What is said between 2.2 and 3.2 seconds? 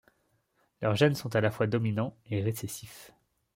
et récessifs.